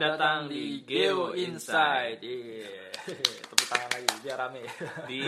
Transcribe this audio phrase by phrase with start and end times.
[0.00, 2.24] datang di Geo Inside.
[2.24, 2.88] Yeah.
[3.52, 4.64] Tepuk tangan lagi biar rame.
[5.04, 5.22] Di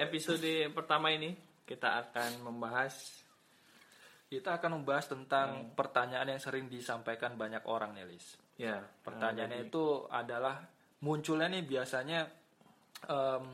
[0.00, 1.36] episode pertama ini
[1.68, 3.20] kita akan membahas
[4.24, 8.34] Kita akan membahas tentang pertanyaan yang sering disampaikan banyak orang nih, Lis.
[8.58, 10.58] ya Pertanyaannya itu adalah
[11.06, 12.26] munculnya nih biasanya
[13.06, 13.46] em,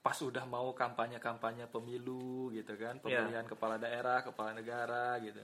[0.00, 5.42] pas udah mau kampanye-kampanye pemilu gitu kan, pemilihan kepala daerah, kepala negara gitu.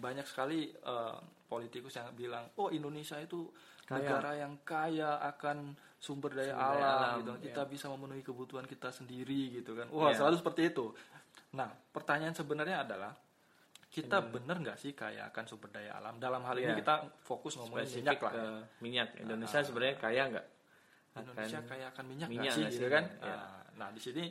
[0.00, 3.52] Banyak sekali eh, politikus yang bilang, "Oh, Indonesia itu
[3.84, 4.00] Kaya.
[4.00, 7.32] negara yang kaya akan sumber daya Sumber alam, alam, gitu.
[7.32, 7.40] ya.
[7.46, 10.16] Kita bisa memenuhi kebutuhan kita sendiri gitu kan." Wah, Ya.
[10.16, 10.94] selalu seperti itu.
[11.52, 13.12] Nah, pertanyaan sebenarnya adalah
[13.90, 16.16] kita bener nggak sih kaya akan sumber daya alam?
[16.16, 16.78] Dalam hal ini Ya.
[16.78, 18.32] kita fokus ngomongin spesifik minyak lah.
[18.32, 18.46] ya.
[18.80, 19.08] minyak.
[19.18, 20.46] Indonesia sebenarnya kaya nggak?
[21.10, 23.04] Indonesia Akan- kaya akan minyak, minyak nggak sih, gitu kan?
[23.18, 23.34] Ya.
[23.34, 24.28] Nah, Nah, di sini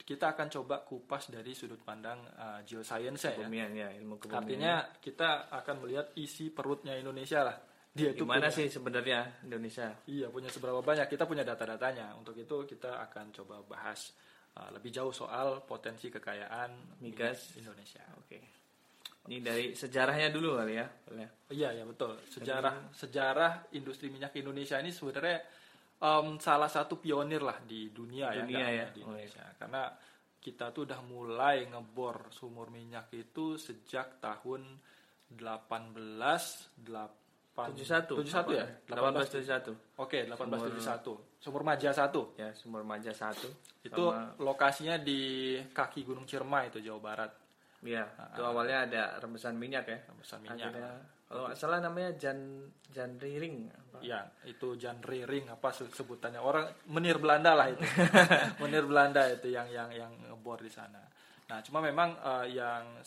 [0.00, 3.36] kita akan coba kupas dari sudut pandang uh, geoscience ya.
[3.36, 4.40] Kebumian ya, ilmu kebumian.
[4.40, 7.56] Artinya kita akan melihat isi perutnya Indonesia lah.
[7.90, 9.90] Dia itu punya- sih sebenarnya Indonesia?
[10.06, 11.10] Iya, punya seberapa banyak?
[11.10, 12.14] Kita punya data-datanya.
[12.14, 14.14] Untuk itu kita akan coba bahas
[14.56, 17.58] uh, lebih jauh soal potensi kekayaan Migas.
[17.58, 18.02] Indonesia.
[18.18, 18.38] Oke.
[19.28, 20.86] Ini dari sejarahnya dulu kali ya.
[21.52, 22.16] Iya, ya betul.
[22.24, 25.44] Sejarah sejarah industri minyak Indonesia ini sebenarnya
[26.00, 28.66] em, salah satu pionir lah di dunia, ya, Dunia ya.
[28.66, 29.44] hanya di Oh, Indonesia.
[29.56, 29.92] Karena
[30.40, 34.64] kita tuh udah mulai ngebor sumur minyak itu sejak tahun
[35.28, 38.24] 18 71.
[38.24, 38.66] 71 ya?
[38.88, 40.00] 1871.
[40.00, 41.20] Oke, 1871.
[41.40, 42.40] Sumur Maja 1.
[42.40, 43.36] Ya, sumber Maja 1.
[43.84, 44.08] Itu
[44.40, 47.32] lokasinya di kaki Gunung Ciremai itu Jawa Barat.
[47.80, 49.98] Iya, itu awalnya ada rembesan minyak ya.
[50.08, 50.68] Rembesan minyak.
[50.68, 50.92] Akhirnya,
[51.30, 53.70] kalau nggak salah namanya Jan Jan Riring.
[53.70, 54.02] apa?
[54.02, 57.78] Ya, itu Jan Riring apa se- sebutannya orang menir Belanda lah itu.
[58.62, 60.98] menir Belanda itu yang yang yang ngebor di sana.
[61.46, 62.98] Nah, cuma memang eh, yang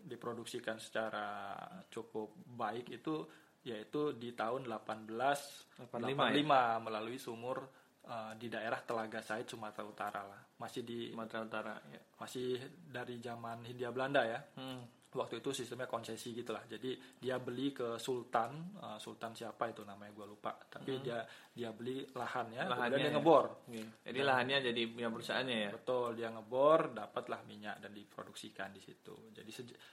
[0.00, 1.54] diproduksikan secara
[1.86, 3.22] cukup baik itu
[3.60, 6.42] yaitu di tahun 1885 85
[6.80, 7.58] melalui sumur
[8.02, 10.40] eh, di daerah Telaga Said Sumatera Utara lah.
[10.58, 11.74] Masih di Sumatera Utara.
[11.86, 12.02] Ya.
[12.18, 14.82] masih dari zaman Hindia Belanda ya Hmm.
[15.08, 20.12] Waktu itu sistemnya konsesi gitulah jadi dia beli ke sultan uh, sultan siapa itu namanya
[20.12, 22.70] gue lupa tapi dia dia beli lahannya, Hmm.
[22.70, 23.16] Lahannya kemudian dia ya.
[23.16, 23.82] ngebor Oke.
[24.04, 25.70] Jadi lahannya jadi punya perusahaannya ya.
[25.72, 29.50] betul dia ngebor dapatlah minyak dan diproduksikan di situ jadi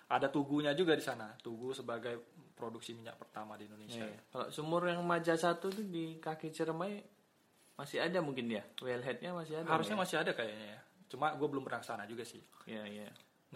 [0.09, 4.19] ada tugunya juga di sana tugu sebagai produksi minyak pertama di Indonesia Iya.
[4.29, 6.99] Kalau sumur yang Maja satu tuh di kaki Ciremai
[7.73, 8.63] masih ada mungkin ya.
[8.77, 9.67] Wellheadnya masih ada.
[9.69, 10.01] harusnya ya?
[10.01, 13.07] masih ada kayaknya ya cuma gue belum pernah ke sana juga sih Iya iya.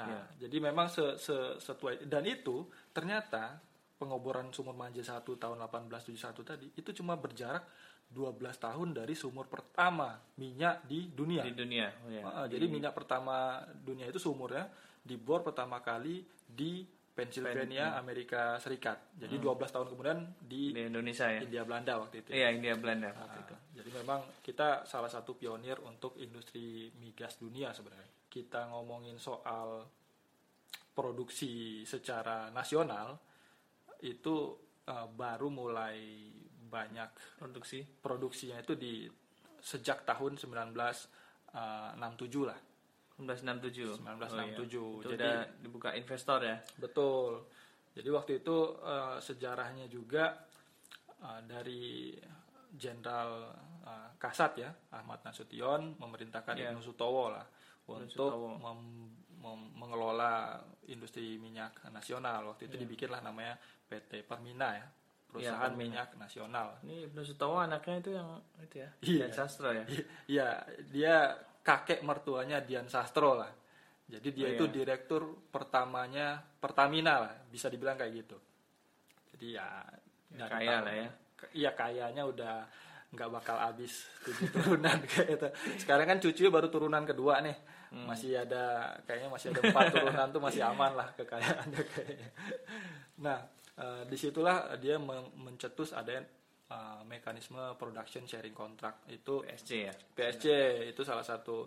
[0.08, 2.64] Nah, jadi memang se, se- sesuai dan itu
[2.96, 3.60] ternyata
[4.00, 7.68] pengoboran sumur Manja 1 tahun 1871 tadi itu cuma berjarak
[8.10, 11.44] 12 tahun dari sumur pertama minyak di dunia.
[11.44, 11.88] Di dunia.
[12.02, 12.22] Oh, ya.
[12.26, 14.66] Ah, jadi minyak pertama dunia itu sumurnya
[15.04, 16.82] dibor pertama kali di
[17.14, 19.12] Pennsylvania, Amerika Serikat.
[19.20, 21.44] Jadi 12 tahun kemudian di Di Indonesia ya.
[21.44, 22.30] India Belanda waktu itu.
[22.32, 23.56] Iya India Belanda waktu itu.
[23.76, 28.19] Jadi memang kita salah satu pionir untuk industri migas dunia sebenarnya.
[28.30, 29.86] Kita ngomongin soal
[30.94, 33.18] produksi secara nasional
[34.02, 36.30] itu eh, baru mulai
[36.70, 37.82] banyak Produksi.
[37.82, 39.10] produksinya itu di
[39.60, 42.58] sejak tahun 1967 lah.
[43.20, 44.00] 1967.
[44.00, 45.04] 1967.
[45.04, 46.56] Itu Jadi- udah dibuka investor ya.
[46.78, 47.44] Betul.
[47.92, 50.40] Jadi waktu itu eh, sejarahnya juga
[51.20, 52.16] eh, dari
[52.70, 53.50] Jenderal
[53.84, 56.70] eh, Kasat ya Ahmad Nasution memerintahkan Ya.
[56.70, 57.44] Ibnu Sutowo lah
[57.92, 62.46] untuk mem- mem- mengelola industri minyak nasional.
[62.48, 63.56] Waktu itu dibikinlah namanya
[63.86, 64.86] PT Permina ya,
[65.26, 66.06] perusahaan Permina.
[66.06, 66.78] minyak nasional.
[66.84, 68.30] Ini Ibnu Sutowo anaknya itu yang
[68.60, 68.90] itu ya.
[69.00, 69.26] Iya.
[69.26, 69.86] Dian Sastra ya.
[70.28, 70.48] Iya,
[70.86, 71.16] dia
[71.60, 73.52] kakek mertuanya Dian Sastro lah.
[74.10, 74.74] Jadi dia Oh, itu iya.
[74.74, 78.38] direktur pertamanya Pertamina lah, bisa dibilang kayak gitu.
[79.32, 79.86] Jadi ya,
[80.30, 81.10] Ya, kaya lah ya.
[81.56, 82.54] Iya kayanya udah
[83.10, 85.48] nggak bakal habis tujuh turunan kayak gitu.
[85.80, 87.58] Sekarang kan cucunya baru turunan kedua nih,
[87.90, 88.06] Hmm.
[88.06, 92.30] masih ada kayaknya masih ada empat turunan tuh masih aman lah kekayaannya kayaknya.
[93.18, 93.40] Nah
[93.76, 96.22] eh, di situlah dia men- mencetus ada
[96.70, 99.94] eh, mekanisme production sharing contract itu PSC ya.
[100.14, 100.46] PSC
[100.94, 101.66] itu salah satu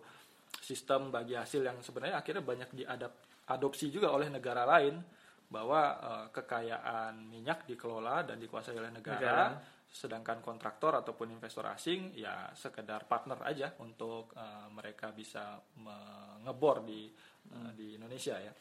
[0.63, 5.03] sistem bagi hasil yang sebenarnya akhirnya banyak diadopsi juga oleh negara lain
[5.51, 9.47] bahwa eh, kekayaan minyak dikelola dan dikuasai oleh negara, Negara.
[9.93, 17.13] Sedangkan kontraktor ataupun investor asing ya sekedar partner aja untuk eh, mereka bisa mengebor di
[17.53, 18.53] eh, di Indonesia ya.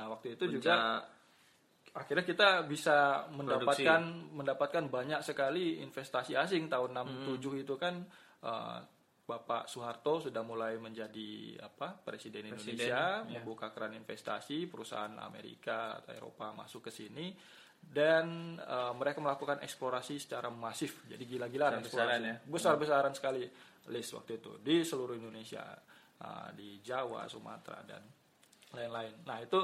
[0.00, 1.14] Nah waktu itu juga Puncak
[1.96, 4.02] akhirnya kita bisa mendapatkan
[4.36, 6.68] mendapatkan banyak sekali investasi asing.
[6.68, 8.04] Tahun 67 itu kan
[8.44, 8.78] eh,
[9.26, 13.26] Bapak Soeharto sudah mulai menjadi apa presiden, Presiden, Indonesia ya.
[13.26, 17.34] membuka keran investasi perusahaan Amerika atau Eropa masuk ke sini
[17.82, 21.02] dan eh, mereka melakukan eksplorasi secara masif.
[21.10, 22.22] Jadi gila-gilaan eksplorasi.
[22.22, 22.36] ya.
[22.46, 23.42] besar-besaran sekali
[23.90, 25.74] list waktu itu di seluruh Indonesia
[26.22, 28.06] eh, di Jawa Sumatera dan
[28.78, 29.26] lain-lain.
[29.26, 29.58] Nah itu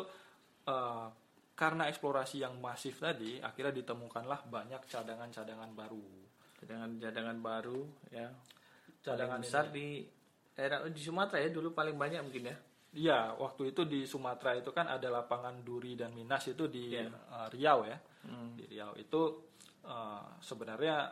[0.67, 1.07] eh,
[1.55, 6.03] karena eksplorasi yang masif tadi akhirnya ditemukanlah banyak cadangan-cadangan baru.
[6.59, 8.27] Cadangan-cadangan baru ya
[9.03, 10.07] Cadangan cadangan besar di
[10.55, 12.57] daerah di Sumatera ya dulu paling banyak mungkin ya
[12.93, 17.09] Iya, waktu itu di Sumatera itu kan ada lapangan Duri dan Minas itu di Iya.
[17.09, 17.97] eh, Riau ya.
[18.29, 18.53] Hmm.
[18.53, 19.49] Di Riau itu
[19.89, 21.09] eh, sebenarnya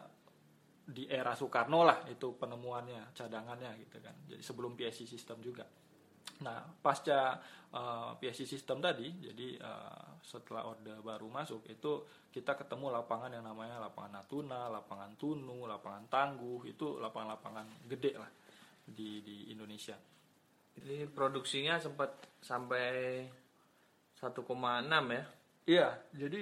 [0.84, 4.12] di era Soekarno lah itu penemuannya, cadangannya gitu kan.
[4.28, 5.64] Jadi sebelum PSC sistem juga.
[6.40, 7.36] Nah, pasca
[7.70, 13.44] eh, PSC sistem tadi, jadi eh, setelah Orde Baru masuk itu kita ketemu lapangan yang
[13.44, 18.30] namanya lapangan Natuna, lapangan Tunu, lapangan Tangguh, itu lapangan-lapangan gede lah
[18.84, 19.96] di di Indonesia.
[20.80, 23.26] Jadi produksinya sempat sampai
[24.16, 24.46] 1,6
[25.12, 25.24] ya.
[25.68, 26.40] Iya, jadi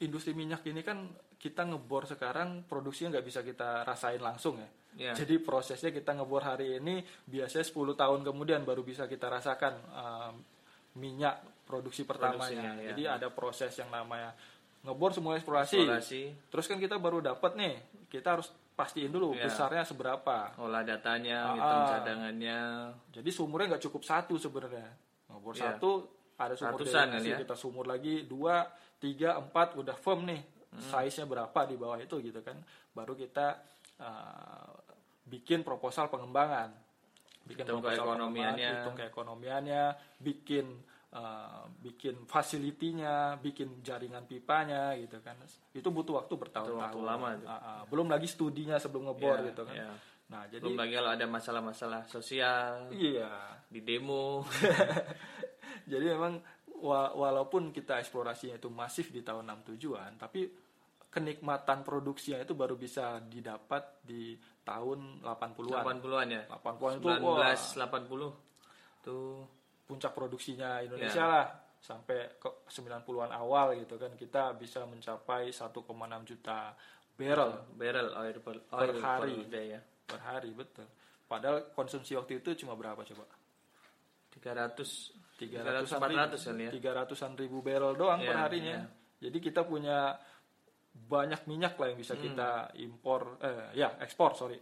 [0.00, 4.68] industri minyak ini kan kita ngebor sekarang produksinya nggak bisa kita rasain langsung ya.
[4.96, 5.12] Iya.
[5.12, 10.34] Jadi prosesnya kita ngebor hari ini biasanya 10 tahun kemudian baru bisa kita rasakan um,
[10.96, 11.36] minyak
[11.68, 12.80] produksi pertamanya.
[12.80, 12.96] Ya.
[12.96, 14.32] Jadi ada proses yang namanya
[14.80, 15.84] ngebor semua eksplorasi.
[15.84, 17.74] Eksplorasi, Terus kan kita baru dapat nih,
[18.08, 19.48] kita harus pastiin dulu Iya.
[19.48, 20.52] besarnya seberapa.
[20.60, 21.90] olah datanya, Ah, hitung ah.
[21.96, 22.60] cadangannya.
[23.12, 24.88] Jadi sumurnya nggak cukup satu sebenarnya.
[25.32, 25.76] Ngebor Iya.
[25.76, 25.90] satu,
[26.36, 27.38] ada sumur Ratusan kali ya.
[27.40, 28.68] kita sumur lagi dua,
[29.00, 30.40] tiga, empat, udah firm nih.
[30.72, 30.80] Hmm.
[30.80, 32.56] Size-nya berapa di bawah itu gitu kan.
[32.92, 33.56] Baru kita
[33.96, 34.75] uh,
[35.26, 36.72] bikin proposal pengembangan.
[37.46, 38.70] Bikin Hitung proposal keekonomiannya.
[38.74, 39.82] hitung keekonomiannya,
[40.18, 40.66] bikin
[41.14, 45.38] uh, bikin fasilitinya, bikin jaringan pipanya gitu kan.
[45.70, 46.82] Itu butuh waktu bertahun-tahun.
[46.82, 47.46] waktu lama itu.
[47.46, 47.80] Ah, ah.
[47.86, 49.76] belum lagi studinya sebelum ngebor Iya, gitu kan.
[49.78, 49.90] iya.
[50.26, 53.62] Nah, jadi Belum lagi kalau ada masalah-masalah sosial iya.
[53.70, 54.42] di demo.
[55.86, 56.42] Jadi memang
[56.82, 60.50] wa- walaupun kita eksplorasinya itu masif di tahun 67-an, tapi
[61.16, 65.80] kenikmatan produksinya itu baru bisa didapat di tahun 80-an.
[66.04, 66.42] 80-an ya.
[66.44, 69.48] 80-an itu wah, 1980 tuh
[69.88, 71.32] puncak produksinya Indonesia Ya.
[71.40, 71.46] lah
[71.80, 75.86] sampai ke 90-an awal gitu kan kita bisa mencapai 1,6
[76.26, 76.74] juta
[77.16, 79.36] barrel barrel oil per, Per oil hari.
[79.40, 79.80] per day ya.
[80.04, 80.84] per hari betul.
[81.24, 83.24] Padahal konsumsi waktu itu cuma berapa coba?
[84.36, 86.70] 300 300 400 kali ya.
[86.74, 88.76] 300-an ribu barrel doang per Iya, harinya.
[89.16, 90.12] Jadi kita punya
[90.96, 94.56] banyak minyak lah yang bisa kita impor eh ya ekspor sorry.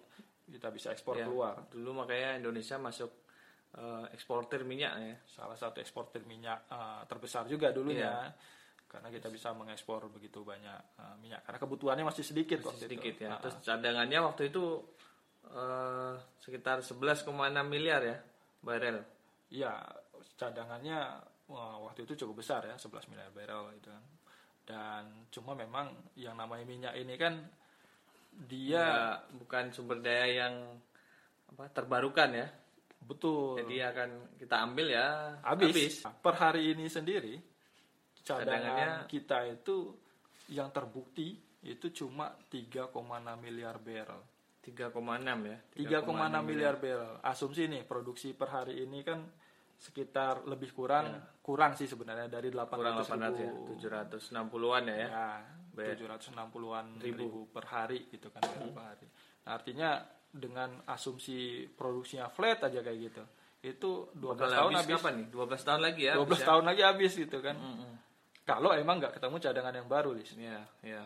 [0.44, 1.24] Kita bisa ekspor Iya.
[1.24, 1.54] keluar.
[1.66, 3.10] Dulu makanya Indonesia masuk
[3.72, 5.16] eh, eksportir minyak ya.
[5.24, 8.12] Salah satu eksportir minyak eh, terbesar juga dulunya.
[8.12, 8.34] Iya.
[8.84, 13.24] Karena kita bisa mengekspor begitu banyak eh, minyak karena kebutuhannya masih sedikit waktu Sedikit itu.
[13.24, 13.34] ya.
[13.34, 14.64] Ah, Terus cadangannya waktu itu
[15.48, 17.24] eh, sekitar 11,6
[17.64, 18.16] miliar ya
[18.60, 19.00] barel.
[19.48, 19.70] Iya,
[20.34, 20.98] cadangannya
[21.46, 24.02] wah, waktu itu cukup besar ya, 11 miliar barrel itu kan.
[24.64, 27.36] Dan cuma memang yang namanya minyak ini kan
[28.34, 28.88] dia Ya,
[29.30, 30.54] bukan sumber daya yang
[31.46, 32.48] apa terbarukan ya.
[33.00, 36.00] betul Jadi akan kita ambil ya habis.
[36.02, 37.36] Per hari ini sendiri
[38.18, 39.76] Cadangannya- cadangan kita itu
[40.48, 42.88] yang terbukti itu cuma 3,6
[43.36, 44.24] miliar barrel.
[44.64, 45.58] 3,6 ya.
[45.76, 46.08] 3,6
[46.42, 47.20] miliar barrel.
[47.20, 49.20] Asumsi nih produksi per hari ini kan
[49.76, 53.50] sekitar lebih kurang kurang sih sebenarnya dari 800 kurang 800 ya.
[53.52, 55.08] ribu 760-an ya ya.
[55.08, 55.28] ya
[55.74, 57.50] Ber- 760-an ribu.
[57.50, 59.06] per hari gitu kan per hari.
[59.44, 59.90] Nah, artinya
[60.30, 63.22] dengan asumsi produksinya flat aja kayak gitu.
[63.60, 64.94] Itu 12 Bakal tahun habis habis.
[65.02, 65.26] kapan nih?
[65.34, 66.14] 12 tahun lagi ya.
[66.14, 66.46] 12 habis ya?
[66.46, 67.56] tahun lagi habis gitu kan.
[67.58, 67.92] Mm-mm.
[68.44, 70.30] Kalau emang nggak ketemu cadangan yang baru, Lis.
[70.36, 71.02] Ya, ya.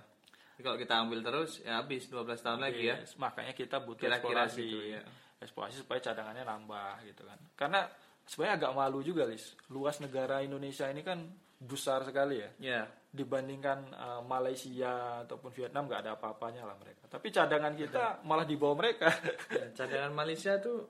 [0.58, 2.96] Jadi kalau kita ambil terus ya habis 12 tahun lagi ya.
[3.16, 4.62] Makanya kita butuh Kira-kira eksplorasi.
[4.66, 5.02] gitu, ya.
[5.38, 7.38] Eksplorasi supaya cadangannya nambah gitu kan.
[7.54, 7.87] Karena
[8.28, 9.56] sebenarnya agak malu juga, Lis.
[9.73, 11.25] Luas negara Indonesia ini kan
[11.58, 12.50] besar sekali ya.
[12.61, 12.82] Ya.
[13.08, 17.08] dibandingkan uh, Malaysia ataupun Vietnam nggak ada apa-apanya lah mereka.
[17.08, 19.08] Tapi cadangan kita malah di bawah mereka.
[19.49, 19.73] ya.
[19.73, 20.85] Cadangan Malaysia tuh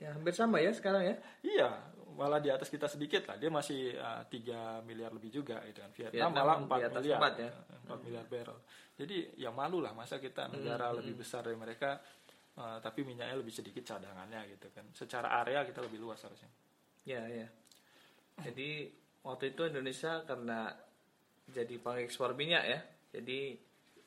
[0.00, 1.16] ya hampir sama ya sekarang ya.
[1.44, 1.68] iya,
[2.16, 3.36] malah di atas kita sedikit lah.
[3.36, 5.92] Dia masih uh, 3 miliar lebih juga gitu kan.
[5.92, 7.18] Vietnam, Vietnam malah di 4 atas miliar.
[7.20, 7.50] empat ya.
[7.92, 8.58] 4 miliar barrel.
[8.96, 12.00] Jadi ya malu lah masa kita negara lebih besar dari mereka
[12.56, 14.88] uh, tapi minyaknya lebih sedikit cadangannya gitu kan.
[14.96, 16.48] Secara area kita lebih luas harusnya.
[17.04, 17.48] Ya, ya.
[18.40, 18.88] Jadi
[19.20, 20.72] waktu itu Indonesia karena
[21.50, 22.80] jadi pengekspor minyak ya.
[23.10, 23.58] Jadi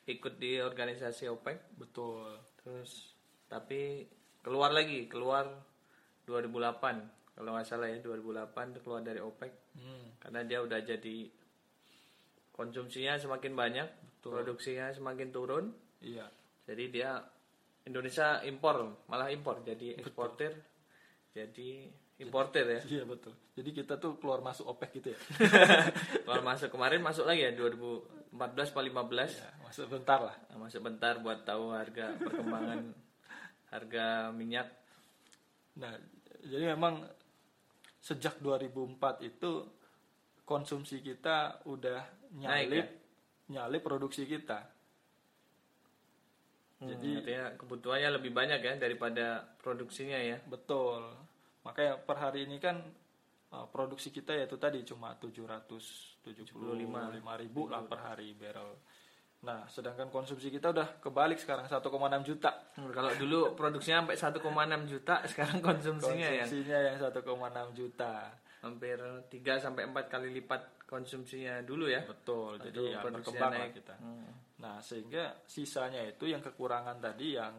[0.04, 2.36] ikut di organisasi OPEC Betul.
[2.60, 3.16] terus
[3.48, 4.04] tapi
[4.44, 5.48] keluar lagi, keluar
[6.28, 10.06] 2008 kalau nggak salah ya 2008 keluar dari OPEC Hmm.
[10.22, 11.26] karena dia udah jadi
[12.54, 13.88] konsumsinya semakin banyak,
[14.22, 15.74] produksinya semakin turun.
[15.98, 16.30] Iya.
[16.70, 17.18] Jadi dia
[17.84, 20.54] Indonesia impor, malah impor jadi eksportir.
[21.34, 22.80] Jadi importer ya.
[23.00, 23.34] Iya betul.
[23.58, 25.18] Jadi kita tuh keluar masuk OPEC gitu ya.
[26.26, 29.42] Kalau masuk kemarin masuk lagi ya 2014 atau 15.
[29.42, 30.36] ya masuk bentar lah.
[30.50, 32.80] Nah, Masuk bentar buat tahu harga perkembangan
[33.74, 34.70] harga minyak.
[35.82, 35.98] Nah,
[36.46, 37.02] jadi memang
[37.98, 39.66] sejak 2004 itu
[40.44, 42.04] konsumsi kita udah
[42.36, 42.86] Naik nyalip
[43.50, 44.70] nyalip produksi kita.
[46.84, 50.36] Jadi artinya kebutuhannya lebih banyak ya daripada produksinya ya.
[50.44, 51.23] Betul.
[51.64, 52.76] Makanya per hari ini kan
[53.50, 56.30] uh, produksi kita yaitu tadi cuma 775
[57.40, 58.76] ribu lah per hari barrel.
[59.44, 61.84] Nah, sedangkan konsumsi kita udah kebalik sekarang 1,6
[62.24, 62.48] juta.
[62.80, 68.14] Hmm, Kalau dulu produksinya sampai 1,6 juta, sekarang konsumsinya yang Konsumsinya yang 1,6 juta.
[68.64, 68.96] hampir
[69.28, 72.00] 3 sampai 4 kali lipat konsumsinya dulu ya.
[72.08, 72.56] Betul.
[72.56, 73.76] Jadi ya berkembang naik.
[73.76, 73.92] kita.
[74.00, 74.32] Hmm.
[74.64, 77.52] Nah, sehingga sisanya itu yang kekurangan tadi yang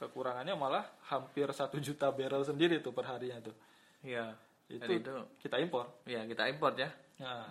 [0.00, 3.56] kekurangannya malah hampir satu juta barrel sendiri tuh per harinya tuh.
[4.00, 4.32] Iya.
[4.70, 6.00] Itu, itu kita impor.
[6.08, 6.88] ya kita import ya.
[7.20, 7.44] Nah,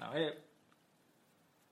[0.00, 0.32] nah eh,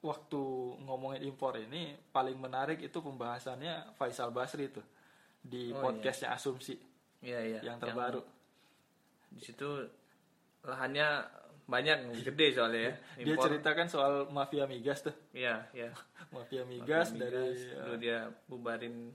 [0.03, 0.43] waktu
[0.85, 4.85] ngomongin impor ini paling menarik itu pembahasannya Faisal Basri tuh
[5.43, 6.79] di Oh, podcastnya Asumsi
[7.23, 7.61] Iya, iya.
[7.63, 8.23] yang terbaru.
[9.31, 9.67] Di situ
[10.67, 11.23] lahannya
[11.71, 12.95] banyak, gede soalnya ya.
[13.27, 13.45] Dia Impor.
[13.47, 15.15] ceritakan soal mafia migas tuh.
[15.31, 15.91] Iya, iya.
[16.35, 18.19] Mafia migas, Migas, dari dulu dia
[18.49, 19.13] bubarin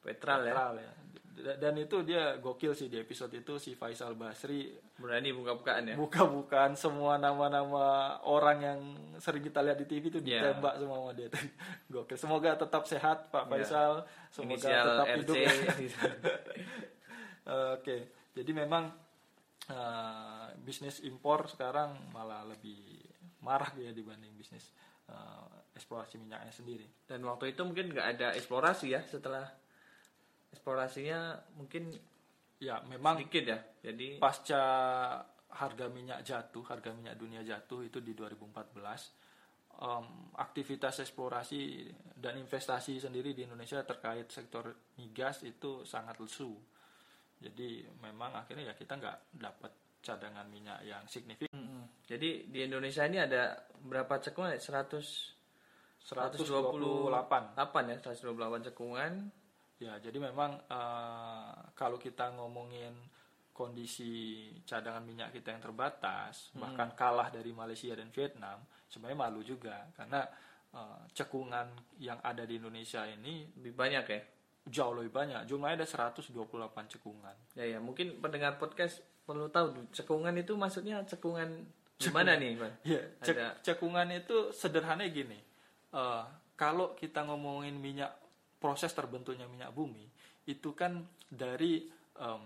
[0.00, 0.52] Petral ya.
[0.52, 0.92] Petral ya.
[1.30, 5.94] D- Dan itu dia gokil sih di episode itu si Faisal Basri Berani buka-bukaan ya.
[5.94, 7.86] buka-bukaan semua nama-nama
[8.20, 8.80] orang yang
[9.16, 10.50] sering kita lihat di TV itu Iya.
[10.50, 11.28] ditembak semua sama dia.
[11.88, 12.16] Gokil.
[12.16, 13.50] Semoga tetap sehat Pak Iya.
[13.52, 13.92] Faisal.
[14.28, 15.16] Semoga Inisial tetap RC.
[15.16, 15.52] hidup ya.
[17.74, 17.96] Oke.
[18.32, 18.84] Jadi memang
[19.68, 22.98] eh, bisnis impor sekarang malah lebih
[23.38, 24.74] marah ya dibanding bisnis
[25.06, 26.86] eh, eksplorasi minyaknya sendiri.
[27.04, 29.46] Dan waktu itu mungkin nggak ada eksplorasi ya setelah
[30.52, 31.96] eksplorasinya mungkin
[32.58, 33.58] Ya, memang sedikit ya.
[33.90, 34.62] Jadi pasca
[35.48, 39.14] harga minyak jatuh, harga minyak dunia jatuh itu di 2014,
[39.78, 41.86] em, aktivitas eksplorasi
[42.18, 46.50] dan investasi sendiri di Indonesia terkait sektor migas itu sangat lesu.
[47.38, 51.54] Jadi memang akhirnya ya kita nggak dapat cadangan minyak yang signifikan.
[51.54, 52.02] Mm-mm.
[52.10, 54.58] Jadi di Indonesia ini ada berapa cekungan?
[54.58, 54.82] ya?
[54.82, 55.38] 100
[56.10, 57.54] 128.
[57.54, 59.12] 8 ya, 128 cekungan.
[59.78, 62.90] Ya, jadi memang eh, kalau kita ngomongin
[63.52, 69.86] kondisi cadangan minyak kita yang terbatas, bahkan kalah dari Malaysia dan Vietnam, sebenarnya malu juga
[69.94, 70.22] karena
[70.70, 71.66] eh, cekungan
[71.98, 74.20] yang ada di Indonesia ini Lebih banyak ya.
[74.68, 75.46] jauh lebih banyak.
[75.46, 76.28] Jumlahnya ada 128
[76.92, 77.34] cekungan.
[77.54, 81.64] Ya ya, mungkin pendengar podcast perlu tahu cekungan itu maksudnya cekungan
[81.96, 82.74] gimana nih, Bang?
[82.84, 85.40] Ya, cek- Ada- cekungan itu sederhana gini.
[85.90, 86.22] Eh,
[86.54, 88.12] kalau kita ngomongin minyak
[88.58, 90.04] proses terbentuknya minyak bumi,
[90.46, 90.98] itu kan
[91.30, 91.86] dari
[92.18, 92.42] em,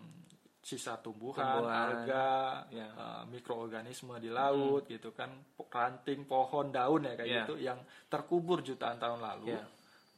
[0.63, 1.75] sisa tumbuhan, Tumbuhan,
[2.07, 2.31] alga,
[2.71, 2.89] ya.
[2.95, 7.37] eh, mikroorganisme di laut, gitu kan, ranting, pohon, daun ya kayak Ya.
[7.43, 9.59] gitu, yang terkubur jutaan tahun lalu.
[9.59, 9.67] Ya.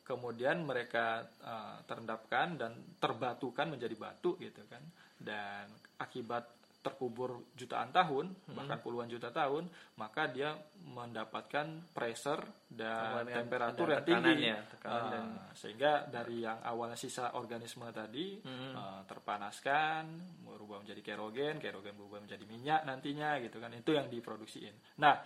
[0.04, 4.84] Kemudian mereka eh, terendapkan dan terbatukan menjadi batu gitu kan,
[5.16, 5.64] dan
[5.96, 6.44] akibat
[6.84, 9.64] terkubur jutaan tahun bahkan puluhan juta tahun
[9.96, 10.52] maka dia
[10.84, 14.52] mendapatkan pressure dan Ada- temperatur yang tinggi.
[14.68, 20.04] tekanan Ah, dan- sehingga dari yang awalnya sisa organisme tadi eh, terpanaskan
[20.44, 23.72] berubah menjadi kerogen kerogen berubah menjadi minyak nantinya gitu kan.
[23.72, 25.00] Itu yang diproduksiin.
[25.00, 25.16] Nah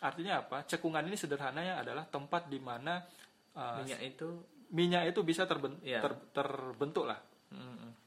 [0.00, 0.64] artinya apa?
[0.64, 3.04] Cekungan ini sederhananya adalah tempat di mana
[3.52, 4.28] eh, Minyak itu
[4.72, 6.00] minyak itu bisa terben- Iya.
[6.00, 7.20] ter- terbentuk lah
[7.52, 8.01] mm,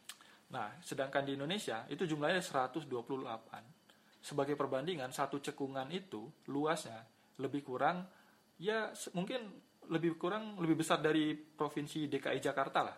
[0.55, 2.87] Nah, sedangkan di Indonesia itu jumlahnya 128.
[4.17, 7.03] Sebagai perbandingan, satu cekungan itu luasnya
[7.37, 8.07] lebih kurang
[8.55, 9.51] ya mungkin
[9.91, 12.97] lebih kurang lebih besar dari provinsi DKI Jakarta lah.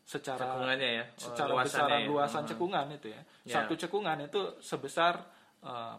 [0.00, 1.04] Secara cekungannya ya.
[1.18, 2.06] secara besaran ya.
[2.06, 2.50] luasan Mm.
[2.54, 3.20] cekungan itu ya.
[3.42, 3.52] Ya.
[3.52, 5.14] Satu cekungan itu sebesar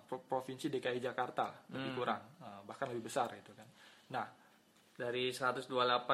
[0.08, 2.00] pro- provinsi DKI Jakarta lebih Hmm.
[2.00, 3.67] kurang, Eh, bahkan lebih besar itu kan.
[4.10, 4.27] Nah,
[4.98, 5.70] Dari 128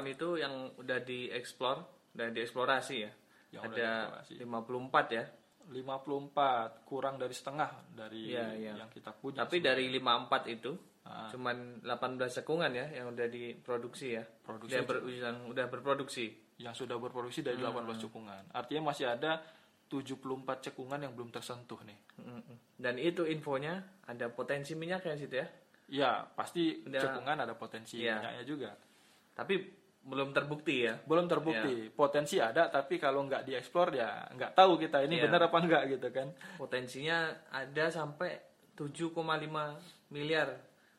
[0.09, 1.77] itu yang udah dieksplor,
[2.11, 3.11] udah dieksplorasi ya.
[3.53, 4.33] Yang Ada dieksplorasi.
[4.41, 5.23] 54 ya.
[5.63, 8.73] 54 kurang dari setengah dari Iya, iya.
[8.75, 9.45] yang kita punya.
[9.45, 10.71] Tapi dari 54 itu
[11.03, 11.27] Ah.
[11.27, 14.23] cuman 18 cekungan ya yang udah diproduksi ya.
[14.23, 16.31] Produksi Dia ber- yang udah berproduksi.
[16.55, 17.73] yang sudah berproduksi dari Hmm.
[17.73, 18.43] 18 cekungan.
[18.51, 19.41] Artinya masih ada
[19.89, 21.97] 74 cekungan yang belum tersentuh nih.
[22.17, 22.55] Mm-mm.
[22.73, 25.47] Dan itu infonya ada potensi minyaknya situ ya.
[25.89, 26.97] Ya, pasti Udah.
[26.99, 28.17] cekungan ada potensi Iya.
[28.17, 28.71] minyaknya juga.
[29.33, 29.59] Tapi
[30.03, 30.99] belum terbukti ya.
[31.07, 31.87] Belum terbukti.
[31.87, 31.95] Iya.
[31.95, 35.23] Potensi ada, tapi kalau nggak dieksplor ya nggak tahu kita ini Iya.
[35.31, 36.27] benar apa enggak gitu kan.
[36.59, 38.35] Potensinya ada sampai
[38.75, 39.79] 7,5
[40.11, 40.49] miliar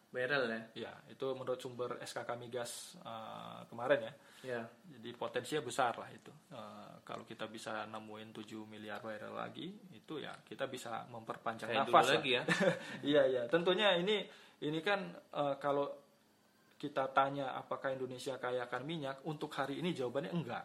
[0.09, 0.63] barrel ya.
[0.89, 4.13] Ya, itu menurut sumber SKK Migas eh, kemarin ya.
[4.45, 4.63] Ya.
[4.87, 6.31] Jadi potensinya besar lah itu.
[6.55, 11.91] Eh, kalau kita bisa nemuin 7 miliar barrel lagi, itu ya kita bisa memperpanjang Kayak
[11.91, 12.43] nafas lagi ya.
[13.11, 14.23] Iya iya, tentunya ini
[14.63, 15.03] ini kan
[15.35, 16.04] eh, kalau
[16.85, 20.65] kita tanya apakah Indonesia kaya akan minyak, untuk hari ini jawabannya enggak.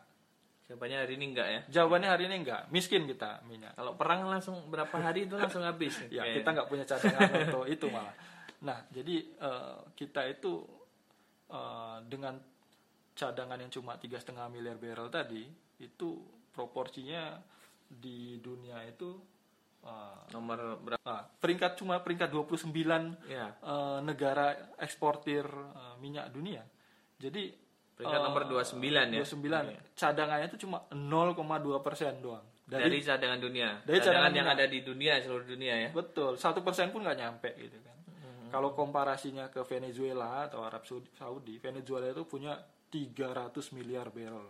[0.68, 1.62] Jawabannya hari ini enggak ya.
[1.80, 3.80] Jawabannya hari ini enggak, miskin kita minyak.
[3.80, 5.96] Kalau perang langsung berapa hari itu langsung habis.
[6.12, 6.36] Ya Kayaknya.
[6.44, 8.16] kita nggak punya cadangan untuk itu malah.
[8.68, 10.68] Nah jadi eh, kita itu
[11.48, 12.36] eh, dengan
[13.16, 15.48] cadangan yang cuma tiga setengah miliar barrel tadi
[15.80, 16.10] itu
[16.52, 17.40] proporsinya
[17.88, 19.39] di dunia itu
[19.82, 21.04] eh, nomor berapa?
[21.06, 22.72] ah, peringkat cuma peringkat 29
[23.26, 23.54] Ya.
[23.56, 26.64] eh, negara eksportir eh, minyak dunia.
[27.20, 27.52] Jadi
[28.00, 28.80] Peringkat eh, nomor 29
[29.12, 29.22] ya.
[29.22, 31.36] 29 cadangannya itu cuma 0,2
[31.84, 32.46] persen doang.
[32.70, 33.82] Dari, cadangan dunia.
[33.82, 34.62] Dari cadangan, cadangan yang dunia.
[34.62, 35.90] ada di dunia seluruh dunia ya.
[35.90, 37.98] Betul, satu persen pun nggak nyampe gitu kan.
[38.50, 42.58] Kalau komparasinya ke Venezuela atau Arab Saudi- Saudi, Venezuela itu punya
[42.90, 44.50] 300 miliar barrel.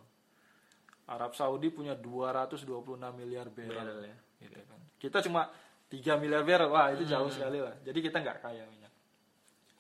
[1.10, 2.70] Arab Saudi punya 226
[3.12, 3.76] miliar barrel.
[3.76, 4.16] Barrel ya.
[4.40, 4.80] Gitu kan.
[5.00, 5.52] Kita cuma
[5.90, 7.76] 3 miliar barrel, wah itu jauh sekali lah.
[7.84, 8.94] Jadi kita nggak kaya minyak.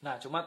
[0.03, 0.45] Nah, cuma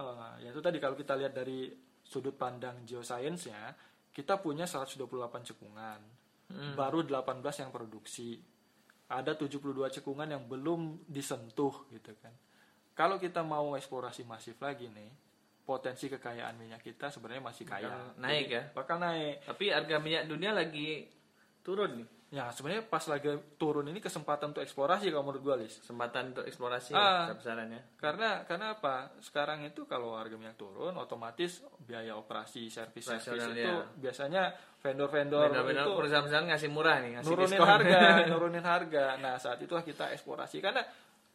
[0.00, 1.70] eh, ya itu tadi kalau kita lihat dari
[2.02, 3.72] sudut pandang geoscience-nya,
[4.12, 5.00] kita punya 128
[5.54, 6.00] cekungan.
[6.76, 8.36] Baru 18 yang produksi.
[9.08, 12.32] Ada 72 cekungan yang belum disentuh gitu kan.
[12.92, 15.08] Kalau kita mau eksplorasi masif lagi nih,
[15.64, 17.88] potensi kekayaan minyak kita sebenarnya masih kaya.
[17.88, 18.62] Bakal naik Jadi, ya?
[18.76, 19.36] Bakal naik.
[19.48, 21.08] Tapi harga minyak dunia lagi
[21.64, 22.08] turun nih.
[22.32, 25.84] Ya, sebenarnya pas lagi turun ini kesempatan untuk eksplorasi kalau menurut gue, Lis.
[25.84, 27.28] Kesempatan untuk eksplorasi Ah.
[27.28, 27.80] ya, besarannya.
[27.94, 29.12] Karena karena apa?
[29.20, 33.68] Sekarang itu kalau harga minyak turun, otomatis biaya operasi servis servis itu
[34.00, 34.48] biasanya
[34.80, 37.68] vendor-vendor itu perusahaan-perusahaan ngasih murah nih, ngasih nurunin diskon.
[37.68, 38.00] harga,
[38.32, 39.04] nurunin harga.
[39.20, 40.80] Nah, saat itulah kita eksplorasi karena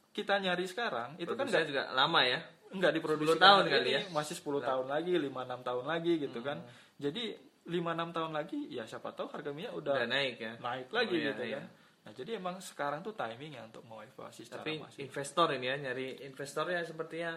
[0.10, 2.40] kita nyari sekarang itu kan Produksinya nggak juga lama ya.
[2.68, 4.02] nggak diproduksi 10 tahun kali ya?
[4.10, 5.32] masih 10 tahun lagi 5-6
[5.64, 6.58] tahun lagi gitu kan
[6.98, 7.24] jadi
[7.68, 10.54] 5-6 tahun lagi ya siapa tahu harga minyak udah, Udah naik ya.
[10.58, 11.58] naik lagi Oh, iya, gitu iya.
[11.58, 11.66] kan
[12.00, 15.76] nah jadi emang sekarang tuh timingnya untuk mau evaluasi secara Tapi masif investor ini ya,
[15.78, 17.32] nyari investornya sepertinya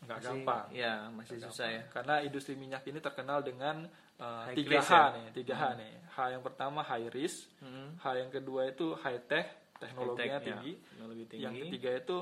[0.00, 1.82] nggak masih- gampang Ya, masih susah ya.
[1.88, 5.06] karena industri minyak ini terkenal dengan uh, High tiga risk H ya?
[5.12, 7.94] nih tiga H nih H yang pertama high risk Hmm.
[7.96, 9.46] H yang kedua itu high tech
[9.76, 10.42] teknologinya High-tech, ya.
[10.52, 11.42] tinggi Teknologi tinggi.
[11.44, 12.18] yang ketiga itu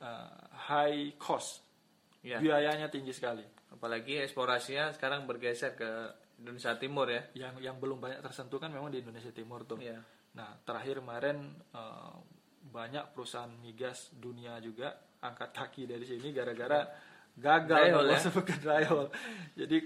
[0.00, 0.30] uh,
[0.64, 1.66] high cost
[2.20, 2.36] Ya.
[2.36, 5.90] biayanya tinggi sekali Apalagi eksplorasinya sekarang bergeser ke
[6.40, 7.22] Indonesia Timur ya.
[7.36, 9.76] yang yang belum banyak tersentuh kan memang di Indonesia Timur tuh.
[9.76, 10.00] Iya.
[10.34, 11.36] Nah terakhir kemarin
[11.70, 12.14] eh,
[12.60, 16.80] banyak perusahaan migas dunia juga angkat kaki dari sini gara-gara
[17.36, 18.88] gagal Dry hole ya?
[18.88, 19.08] hole.
[19.54, 19.76] Jadi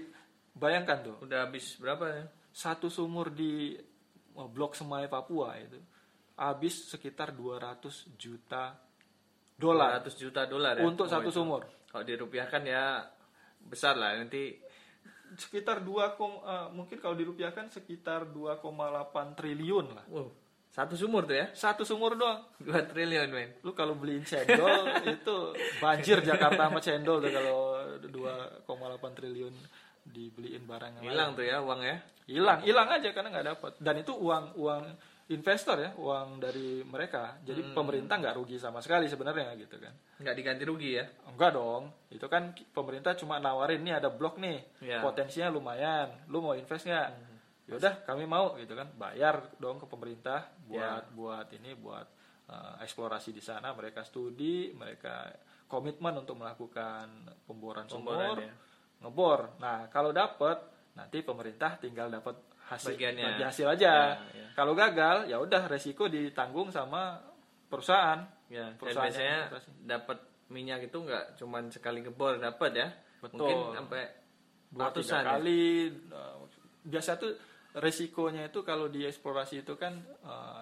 [0.55, 2.23] bayangkan tuh Udah habis berapa ya?
[2.49, 5.79] satu sumur di eh, blok Semai Papua itu
[6.35, 8.75] habis sekitar 200 juta
[9.55, 10.83] dolar 200 juta dolar ya.
[10.83, 11.35] untuk Oh, satu itu.
[11.39, 11.63] sumur.
[11.87, 13.07] Kalau dirupiahkan ya
[13.65, 14.51] besar lah nanti
[15.33, 18.61] Sekitar 2, kom- eh, mungkin kalau dirupiahkan sekitar 2,8
[19.33, 20.05] triliun lah.
[20.07, 20.29] wow,
[20.69, 21.47] satu sumur tuh ya.
[21.51, 22.43] Satu sumur doang.
[22.59, 23.49] 2 triliun men.
[23.59, 25.37] lu kalau beliin cendol itu
[25.77, 27.59] banjir Jakarta sama cendol tuh kalau
[28.01, 28.65] 2,8
[29.13, 29.55] triliun
[30.05, 31.97] dibeliin barang Hilang tuh ya uang ya.
[32.25, 34.83] hilang hilang aja karena nggak dapat dan itu uang uang
[35.27, 37.73] investor ya uang dari mereka jadi Hmm.
[37.73, 41.05] pemerintah nggak rugi sama sekali sebenarnya gitu kan Nggak diganti rugi ya.
[41.25, 45.01] enggak dong itu kan pemerintah cuma nawarin nih ada blok nih Ya.
[45.01, 47.09] potensinya lumayan lu mau invest nggak
[47.65, 51.09] yaudah kami mau gitu kan bayar dong ke pemerintah buat Ya.
[51.11, 52.05] buat ini buat
[52.45, 55.33] uh, eksplorasi di sana mereka studi mereka
[55.65, 57.09] komitmen untuk melakukan
[57.43, 58.53] pemboran Pemboran, sumur ya.
[59.01, 60.61] ngebor nah kalau dapat
[60.93, 63.25] nanti pemerintah tinggal dapat hasil Bagiannya.
[63.27, 64.47] bagi hasil aja Ya, ya.
[64.53, 67.21] kalau gagal ya udah resiko ditanggung sama
[67.65, 69.69] perusahaan Ya, dan Perusahaan biasanya yang investasi.
[69.83, 72.87] dapat minyak itu nggak cuman sekali ngebor dapat ya.
[73.17, 73.41] Betul.
[73.41, 74.01] Mungkin sampai
[74.67, 75.25] dua tiga ratusan ya.
[75.27, 75.61] kali
[76.07, 76.35] uh,
[76.83, 77.31] biasa tuh
[77.75, 80.61] resikonya itu kalau di eksplorasi itu kan uh,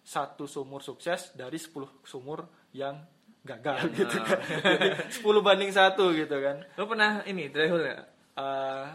[0.00, 1.70] satu sumur sukses dari 10
[2.02, 2.42] sumur
[2.72, 2.96] yang
[3.38, 4.88] gagal gitu kan Jadi
[5.20, 8.02] 10 banding satu gitu kan Lo pernah ini dry hole nggak?
[8.32, 8.86] Uh,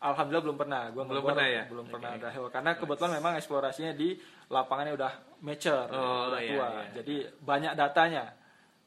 [0.00, 1.62] Alhamdulillah belum pernah, gua Belum pernah ya?
[1.68, 1.92] belum Oke.
[1.92, 4.16] pernah dahil karena kebetulan memang eksplorasinya di
[4.48, 6.84] lapangannya udah mature, Oh, udah iya, tua, iya.
[6.96, 8.24] jadi banyak datanya.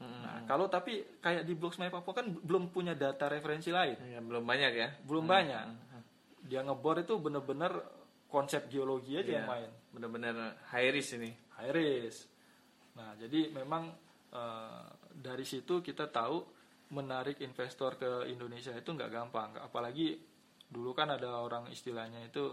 [0.01, 4.19] Nah, kalau tapi kayak di Blok Semai Papua kan belum punya data referensi lain, Ya,
[4.19, 4.89] belum banyak ya.
[5.05, 5.65] belum banyak.
[6.43, 7.71] Dia ngebor itu bener-bener
[8.27, 9.47] konsep geologi aja yang Iya.
[9.47, 10.35] main, Bener-bener
[10.67, 11.31] high risk ini.
[11.55, 12.25] high risk.
[12.93, 13.93] Nah, jadi memang
[14.33, 16.41] eh, dari situ kita tahu
[16.89, 20.17] menarik investor ke Indonesia itu nggak gampang, apalagi
[20.73, 22.49] dulu kan ada orang istilahnya itu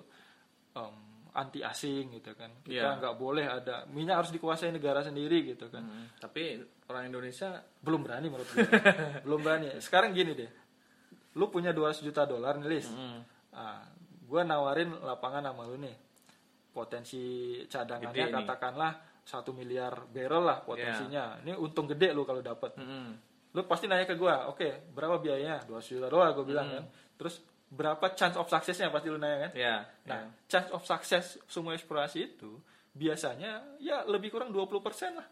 [0.70, 0.94] em,
[1.30, 2.52] anti asing gitu kan.
[2.60, 2.98] Kita Iya.
[2.98, 5.80] nggak boleh ada minyak harus dikuasai negara sendiri gitu kan.
[5.80, 8.60] Hmm, Tapi orang Indonesia Belum berani menurut gue.
[9.24, 9.78] Belum berani.
[9.78, 10.50] Sekarang gini deh.
[11.34, 12.86] Lu punya 200 juta dolar nih, Lis.
[12.86, 13.82] hmm, Ah,
[14.26, 15.94] gua nawarin lapangan sama lu nih.
[16.70, 17.22] Potensi
[17.66, 21.38] cadangannya katakanlah satu miliar barrel lah potensinya.
[21.42, 22.74] Ini untung gede lu kalau dapat.
[22.74, 23.10] hmm,
[23.50, 25.66] Lu pasti nanya ke gua, oke, berapa biayanya?
[25.66, 26.84] 200 juta dolar gua bilang kan.
[27.14, 29.50] Terus berapa chance of success-nya pasti lu nanya kan?
[29.54, 32.58] ya, Nah, chance of success semua eksplorasi itu
[32.92, 34.74] biasanya ya lebih kurang 20%
[35.14, 35.26] lah.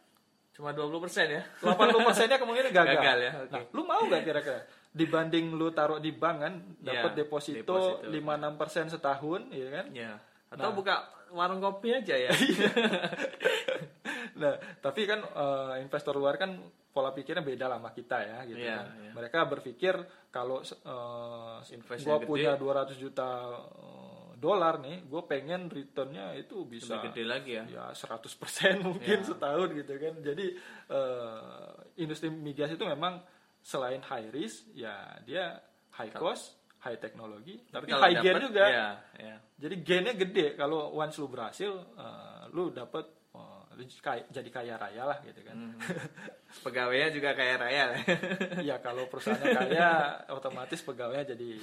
[0.49, 1.43] cuma 20 persen ya.
[1.63, 2.99] 80 persennya kemungkinan gagal.
[2.99, 3.51] Gagal ya, oke.
[3.53, 4.61] Nah, lu mau nggak kira-kira?
[4.91, 8.11] Dibanding lu taruh di bank kan, dapat Ya, deposito, deposito.
[8.11, 9.87] 5-6 persen setahun, ya kan?
[9.95, 10.13] Ya.
[10.49, 10.77] Atau Nah.
[10.77, 10.95] buka
[11.31, 12.31] warung kopi aja ya.
[14.39, 16.55] Nah, tapi kan eh, investor luar kan
[16.95, 18.87] pola pikirnya beda lah sama kita ya, gitu Iya, kan.
[19.03, 19.11] iya.
[19.15, 19.95] Mereka berpikir
[20.31, 21.59] kalau uh,
[22.03, 22.27] gua gede.
[22.27, 27.65] punya 200 juta eh, dolar nih, gue pengen returnnya itu bisa Lebih gede lagi ya.
[27.67, 30.15] ya 100% mungkin setahun gitu kan.
[30.23, 30.47] Jadi
[30.87, 33.19] eh, industri migas itu memang
[33.59, 35.59] selain high risk ya dia
[35.99, 38.65] high cost, high teknologi, tapi Kalau high gain dapet, juga.
[38.71, 38.89] Ya,
[39.19, 39.37] ya.
[39.59, 43.19] Jadi gainnya gede kalau once lu berhasil eh, lu dapet
[43.79, 45.55] lu kaya- jadi kaya raya lah gitu kan.
[45.55, 45.79] Hmm.
[46.67, 47.85] Pegawainya juga kayak raya.
[48.67, 49.89] Iya kalau perusahaannya kaya
[50.35, 51.63] otomatis pegawainya jadi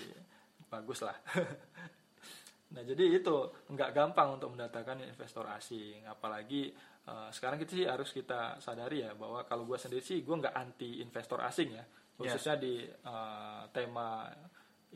[0.71, 1.15] bagus lah.
[2.73, 3.35] nah jadi itu
[3.67, 6.71] nggak gampang untuk mendatangkan investor asing, apalagi
[7.03, 10.55] eh, sekarang kita sih harus kita sadari ya bahwa kalau gue sendiri sih gue nggak
[10.55, 11.83] anti investor asing ya,
[12.15, 14.31] khususnya di eh, tema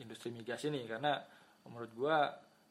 [0.00, 1.20] industri migas ini karena
[1.62, 2.16] menurut gue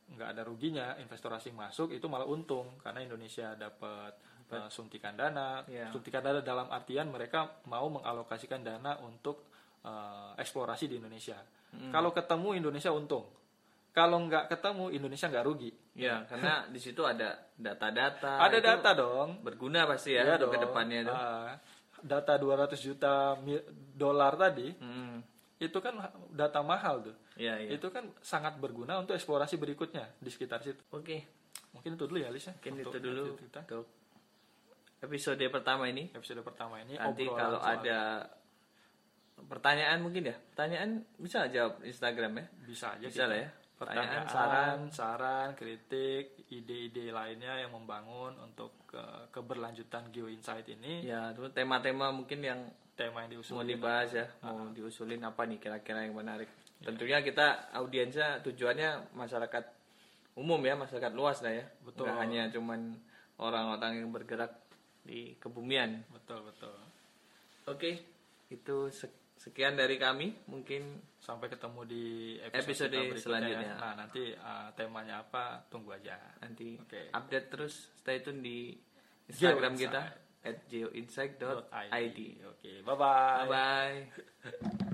[0.09, 4.17] nggak ada ruginya investor asing masuk itu malah untung karena Indonesia dapat
[4.49, 5.93] eh, suntikan dana, Iya.
[5.93, 9.45] suntikan dana dalam artian mereka mau mengalokasikan dana untuk
[9.79, 11.37] eh, eksplorasi di Indonesia.
[11.93, 13.29] Kalau ketemu Indonesia untung,
[13.91, 15.69] kalau nggak ketemu Indonesia nggak rugi.
[15.93, 18.41] ya, karena di situ ada data-data.
[18.41, 19.39] ada data dong.
[19.39, 20.51] Berguna pasti ya untuk dong.
[20.51, 21.13] ke depannya itu.
[21.13, 21.53] Ah,
[22.01, 23.37] data 200 juta
[23.93, 25.21] dolar tadi Hmm.
[25.59, 25.93] Itu kan
[26.31, 27.15] data mahal tuh.
[27.35, 27.69] Iya, iya.
[27.75, 30.79] Itu kan sangat berguna untuk eksplorasi berikutnya di sekitar situ.
[30.89, 31.27] Oke,
[31.69, 32.55] Mungkin itu dulu ya, Lisa.
[32.55, 33.61] mungkin untuk itu dulu kita.
[33.67, 33.85] untuk
[34.99, 36.09] episode pertama ini.
[36.09, 37.99] Episode pertama ini Nanti kalau soal- ada
[39.39, 42.45] pertanyaan mungkin ya, pertanyaan bisa jawab Instagram ya.
[42.65, 43.27] bisa aja Bisa kita.
[43.27, 43.49] lah ya.
[43.79, 44.79] Pertanyaan, saran.
[44.91, 51.07] saran, kritik, ide-ide lainnya yang membangun untuk ke- keberlanjutan Geo Insight ini.
[51.07, 52.59] Ya, itu tema-tema mungkin yang
[52.99, 56.51] Tema yang mau diusulin dibahas ya, mau diusulin apa nih kira-kira yang menarik.
[56.83, 59.63] Tentunya kita audiensnya tujuannya masyarakat
[60.35, 61.65] umum ya, masyarakat luas lah ya.
[61.79, 62.11] Betul.
[62.11, 62.99] Nggak hanya cuman
[63.39, 64.51] orang-orang yang bergerak
[65.07, 66.03] di kebumian.
[66.11, 66.75] betul betul.
[67.71, 68.03] Oke,
[68.51, 70.35] itu sek- sekian dari kami.
[70.51, 72.05] Mungkin Sampai ketemu di
[72.41, 73.71] Episode episode, berikutnya selanjutnya.
[73.75, 73.81] ya.
[73.83, 76.15] Nah nanti uh, temanya apa tunggu aja.
[76.41, 77.11] nanti Oke.
[77.11, 78.73] update terus stay tune di
[79.29, 80.01] Instagram kita
[80.41, 82.19] at geoinsight.id.
[82.49, 83.45] Oke, bye bye.
[83.45, 84.88] Bye bye.